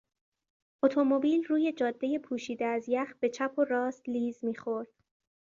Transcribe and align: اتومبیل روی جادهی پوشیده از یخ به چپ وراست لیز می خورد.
اتومبیل 0.83 1.43
روی 1.43 1.71
جادهی 1.71 2.19
پوشیده 2.19 2.65
از 2.65 2.89
یخ 2.89 3.13
به 3.19 3.29
چپ 3.29 3.51
وراست 3.57 4.09
لیز 4.09 4.45
می 4.45 4.55
خورد. 4.55 4.87